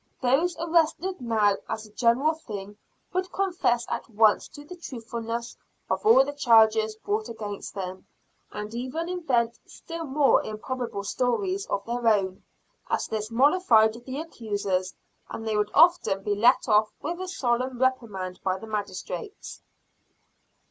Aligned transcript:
Those 0.19 0.57
arrested 0.57 1.21
now, 1.21 1.57
as 1.69 1.85
a 1.85 1.91
general 1.91 2.33
thing, 2.33 2.75
would 3.13 3.31
confess 3.31 3.85
at 3.87 4.09
once 4.09 4.47
to 4.47 4.65
the 4.65 4.75
truthfulness 4.75 5.55
of 5.91 6.03
all 6.03 6.25
the 6.25 6.33
charges 6.33 6.95
brought 6.95 7.29
against 7.29 7.75
them, 7.75 8.07
and 8.51 8.73
even 8.73 9.07
invent 9.07 9.59
still 9.67 10.05
more 10.05 10.41
improbable 10.41 11.03
stories 11.03 11.67
of 11.67 11.85
their 11.85 12.07
own, 12.07 12.41
as 12.89 13.07
this 13.07 13.29
mollified 13.29 13.93
the 13.93 14.19
accusers, 14.19 14.95
and 15.29 15.47
they 15.47 15.55
often 15.55 16.15
would 16.17 16.25
be 16.25 16.33
let 16.33 16.67
off 16.67 16.91
with 17.03 17.21
a 17.21 17.27
solemn 17.27 17.79
reprimand 17.79 18.41
by 18.43 18.57
the 18.57 18.65
magistrates. 18.65 19.61